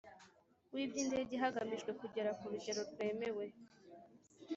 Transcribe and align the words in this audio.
W 0.73 0.75
iby 0.83 0.95
indege 1.03 1.33
hagamijwe 1.43 1.91
kugera 2.01 2.31
ku 2.39 2.45
rugero 2.51 2.81
rwemewe 2.91 3.45